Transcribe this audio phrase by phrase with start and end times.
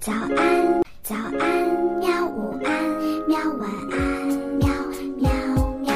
[0.00, 1.46] 早安，早安，
[1.98, 2.24] 喵！
[2.24, 2.72] 午安，
[3.28, 3.38] 喵！
[3.58, 3.98] 晚安，
[4.56, 4.66] 喵
[5.18, 5.30] 喵
[5.82, 5.92] 喵。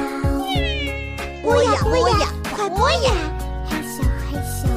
[1.43, 3.11] 播呀播呀，快播呀！
[3.67, 4.69] 害羞害羞。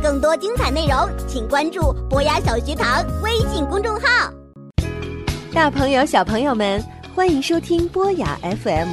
[0.00, 0.94] 更多精彩内容，
[1.26, 4.32] 请关注博雅小学堂微信公众号。
[5.52, 6.80] 大朋友、小朋友们，
[7.12, 8.88] 欢迎收听博雅 FM，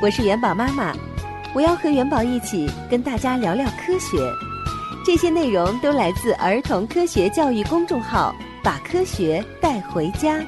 [0.00, 0.94] 我是元宝妈妈，
[1.54, 4.32] 我要和元宝一起跟大家聊聊科学。
[5.04, 10.44] 这些内容都来自儿童科学教育公众号，把科学带回家。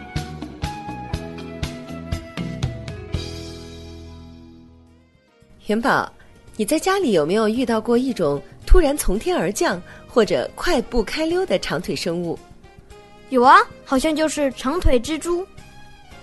[5.66, 6.12] 元宝，
[6.56, 12.38] 你在家里有没有遇到过一种突然从天而降或者快步开溜的长腿生物？
[13.30, 15.46] 有啊，好像就是长腿蜘蛛。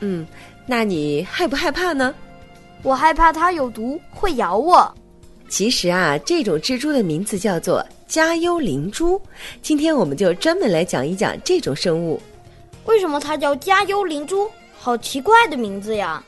[0.02, 0.28] 嗯，
[0.68, 2.14] 那你害不害怕呢？
[2.84, 4.94] 我害怕它有毒，会咬我。
[5.48, 9.22] 其实啊，这种蜘蛛的名字叫做加幽灵蛛。
[9.62, 12.20] 今天我们就专门来讲一讲这种生物。
[12.86, 14.50] 为什么它叫加幽灵蛛？
[14.76, 16.24] 好奇怪的名字呀！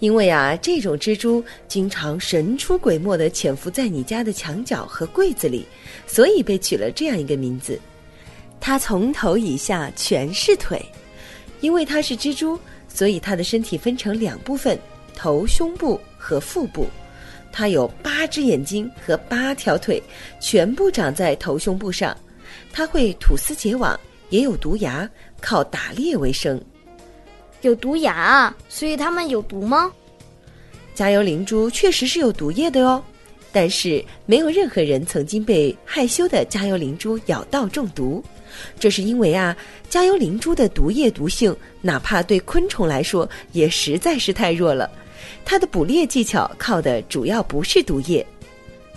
[0.00, 5.64] 因为啊，这种蜘蛛经常神出鬼没的潜伏在你家的墙角和柜子里，
[6.06, 7.80] 所以被取了这样一个名字。
[8.60, 10.84] 它从头以下全是腿，
[11.62, 14.78] 因为它是蜘蛛，所以它的身体分成两部分：
[15.14, 16.86] 头、胸部和腹部。
[17.58, 20.02] 它有八只眼睛和八条腿，
[20.38, 22.14] 全部长在头胸部上。
[22.70, 25.08] 它会吐丝结网，也有毒牙，
[25.40, 26.62] 靠打猎为生。
[27.62, 29.90] 有毒牙啊，所以它们有毒吗？
[30.94, 33.02] 加油灵珠确实是有毒液的哦，
[33.52, 38.22] 但是没有任何人曾经被害羞的加油灵珠咬到中毒。
[38.78, 39.56] 这是因为啊，
[39.88, 44.90] 加油灵珠的毒液毒性，哪怕对昆虫来说，也实在是太弱了。
[45.44, 48.26] 它的捕猎技巧靠的主要不是毒液。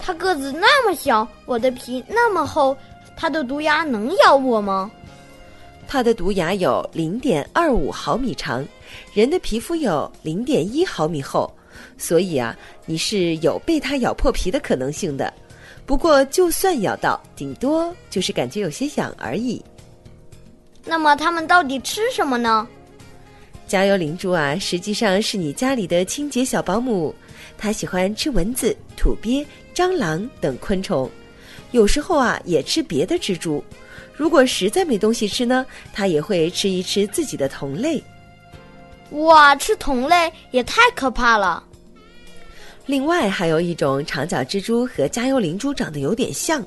[0.01, 2.75] 它个子那么小，我的皮那么厚，
[3.15, 4.89] 它的毒牙能咬我吗？
[5.87, 8.65] 它的毒牙有零点二五毫米长，
[9.13, 11.51] 人的皮肤有零点一毫米厚，
[11.97, 12.55] 所以啊，
[12.85, 15.33] 你是有被它咬破皮的可能性的。
[15.85, 19.59] 不过，就算咬到，顶多就是感觉有些痒而已。
[20.85, 22.67] 那么，它们到底吃什么呢？
[23.69, 27.13] 加油灵珠啊，实际上是你家里的清洁小保姆，
[27.55, 31.07] 它喜欢吃蚊子、土鳖、蟑螂等昆虫，
[31.69, 33.63] 有时候啊也吃别的蜘蛛。
[34.15, 35.63] 如果实在没东西吃呢，
[35.93, 38.03] 它也会吃一吃自己的同类。
[39.11, 41.63] 哇，吃同类也太可怕了！
[42.87, 46.65] 另外还有一种长脚蜘蛛和加油灵珠长得有点像，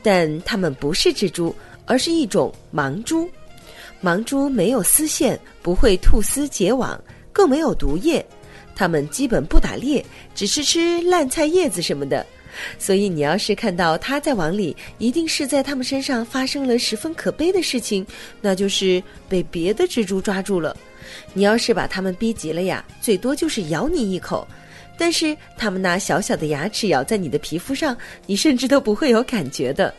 [0.00, 1.52] 但它们不是蜘蛛，
[1.86, 3.28] 而是一种盲蛛。
[4.02, 7.00] 盲蛛没有丝线，不会吐丝结网，
[7.32, 8.24] 更没有毒液。
[8.74, 12.24] 它们基本不打猎，只是吃烂菜叶子什么的。
[12.78, 18.06] 所以你要是看到它在网里，一定是在它们身上发生了十分可悲的事情，
[18.40, 20.76] 那就是被别的蜘蛛抓住了。
[21.32, 24.46] 你要是把它们逼急了呀，最多就是咬你一口。
[24.98, 29.92] 但是它们那小小的牙齿咬在你的皮肤上，你甚至都不会有感觉的。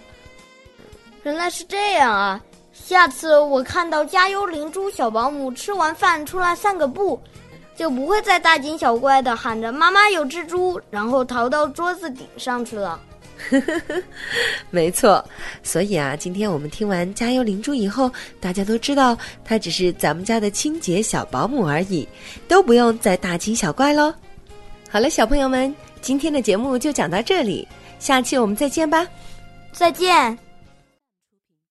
[1.23, 2.43] 原来是这样啊！
[2.85, 7.19] 下次我看到加油灵珠小保姆吃完饭出来散个步，
[7.75, 12.99] 就不会再大惊小怪的喊着“妈妈有蜘蛛”，然后逃到桌子顶上去了。
[13.49, 14.01] 呵呵呵
[14.71, 15.23] 没错，
[15.61, 22.07] 所以啊，今天我们听完加油灵珠以后，大家都知道它只是咱们家的清洁小保姆而已，
[22.47, 24.13] 都不用再大惊小怪喽。
[24.89, 27.67] 好了，小朋友们，今天的节目就讲到这里，
[27.99, 29.05] 下期我们再见吧，
[29.73, 30.46] 再见。